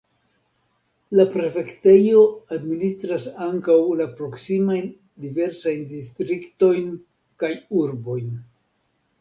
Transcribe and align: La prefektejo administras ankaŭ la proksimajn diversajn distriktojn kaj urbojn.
La 1.17 1.25
prefektejo 1.33 2.23
administras 2.57 3.27
ankaŭ 3.49 3.77
la 4.01 4.09
proksimajn 4.21 4.89
diversajn 5.27 5.87
distriktojn 5.93 6.91
kaj 7.45 7.53
urbojn. 7.85 8.35